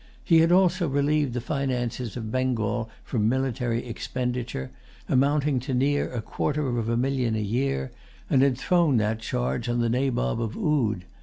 He 0.23 0.39
had 0.39 0.51
also 0.51 0.87
relieved 0.89 1.33
the 1.33 1.39
finances 1.41 2.17
of 2.17 2.31
Bengal 2.31 2.89
from 3.03 3.29
military 3.29 3.85
expenditure, 3.85 4.71
amounting 5.07 5.59
to 5.59 5.75
near 5.75 6.11
a 6.11 6.23
quarter 6.23 6.79
of 6.79 6.89
a 6.89 6.97
million 6.97 7.35
a 7.35 7.39
year, 7.39 7.91
and 8.27 8.41
had 8.41 8.57
thrown 8.57 8.97
that 8.97 9.19
charge 9.19 9.69
on 9.69 9.79
the 9.79 9.89
Nabob 9.89 10.41
of 10.41 10.57
Oude. 10.57 11.05